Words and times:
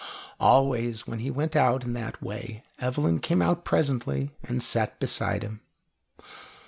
Always 0.39 1.05
when 1.05 1.19
he 1.19 1.29
went 1.29 1.55
out 1.55 1.83
in 1.83 1.93
that 1.93 2.23
way 2.23 2.63
Evelyn 2.79 3.19
came 3.19 3.39
out 3.39 3.63
presently 3.63 4.31
and 4.41 4.63
sat 4.63 4.99
beside 4.99 5.43
him. 5.43 5.61